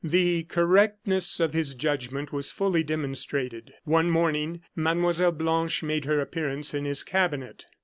The 0.03 0.45
correctness 0.45 1.39
of 1.39 1.53
his 1.53 1.75
judgment 1.75 2.33
was 2.33 2.51
fully 2.51 2.81
demonstrated. 2.81 3.75
One 3.83 4.09
morning 4.09 4.61
Mlle. 4.75 5.31
Blanche 5.31 5.83
made 5.83 6.05
her 6.05 6.19
appearance 6.19 6.73
in 6.73 6.85
his 6.85 7.03
cabinet. 7.03 7.67